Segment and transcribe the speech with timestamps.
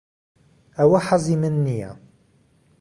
[0.77, 1.91] ئەوە حەزی من نییە.